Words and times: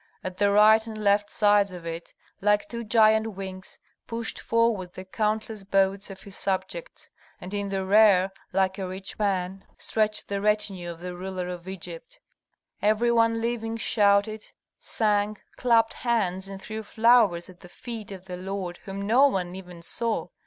At 0.23 0.37
the 0.37 0.49
right 0.51 0.87
and 0.87 0.97
left 0.97 1.29
sides 1.29 1.69
of 1.71 1.85
it, 1.85 2.11
like 2.41 2.67
two 2.67 2.83
giant 2.83 3.35
wings, 3.35 3.77
pushed 4.07 4.39
forward 4.39 4.93
the 4.93 5.05
countless 5.05 5.63
boats 5.63 6.09
of 6.09 6.23
his 6.23 6.35
subjects, 6.35 7.11
and 7.39 7.53
in 7.53 7.69
the 7.69 7.85
rear, 7.85 8.31
like 8.51 8.79
a 8.79 8.87
rich 8.87 9.13
fan, 9.13 9.63
stretched 9.77 10.27
the 10.27 10.41
retinue 10.41 10.89
of 10.89 11.01
the 11.01 11.15
ruler 11.15 11.47
of 11.49 11.67
Egypt. 11.67 12.19
Every 12.81 13.11
one 13.11 13.41
living 13.41 13.77
shouted, 13.77 14.51
sang, 14.79 15.37
clapped 15.55 15.93
hands, 15.93 16.47
and 16.47 16.59
threw 16.59 16.81
flowers 16.81 17.47
at 17.47 17.59
the 17.59 17.69
feet 17.69 18.11
of 18.11 18.25
the 18.25 18.37
lord 18.37 18.77
whom 18.85 19.03
no 19.05 19.27
one 19.27 19.53
even 19.53 19.83
saw. 19.83 20.29